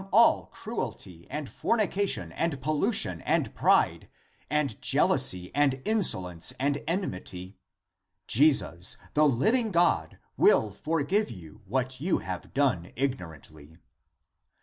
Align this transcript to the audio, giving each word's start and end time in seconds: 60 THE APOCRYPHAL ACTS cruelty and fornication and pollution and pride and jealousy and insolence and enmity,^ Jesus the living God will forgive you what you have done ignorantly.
60 0.01 0.09
THE 0.09 0.17
APOCRYPHAL 0.17 0.43
ACTS 0.47 0.63
cruelty 0.63 1.27
and 1.29 1.47
fornication 1.51 2.31
and 2.31 2.59
pollution 2.59 3.21
and 3.21 3.53
pride 3.53 4.09
and 4.49 4.81
jealousy 4.81 5.53
and 5.53 5.79
insolence 5.85 6.51
and 6.59 6.81
enmity,^ 6.87 7.53
Jesus 8.25 8.97
the 9.13 9.27
living 9.29 9.69
God 9.69 10.17
will 10.37 10.71
forgive 10.71 11.29
you 11.29 11.61
what 11.67 12.01
you 12.01 12.17
have 12.17 12.51
done 12.51 12.91
ignorantly. 12.95 13.77